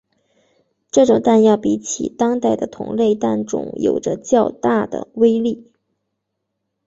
[0.89, 5.71] 这种弹药比起当代的同类弹种有着较大的威力。